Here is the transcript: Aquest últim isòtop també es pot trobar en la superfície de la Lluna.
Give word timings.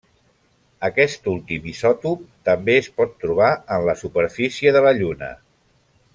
Aquest 0.87 1.27
últim 1.33 1.67
isòtop 1.71 2.23
també 2.49 2.77
es 2.85 2.89
pot 3.01 3.13
trobar 3.25 3.51
en 3.77 3.87
la 3.91 3.97
superfície 4.01 4.75
de 4.79 4.83
la 4.89 4.97
Lluna. 5.03 5.31